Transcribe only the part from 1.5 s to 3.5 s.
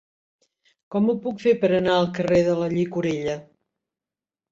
per anar al carrer de la Llicorella?